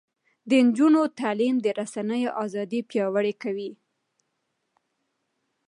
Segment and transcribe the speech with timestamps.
[0.49, 3.71] د نجونو تعلیم د رسنیو ازادي پیاوړې کوي.